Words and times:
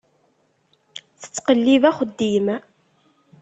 Tettqellib 1.21 1.83
axeddim. 1.89 2.47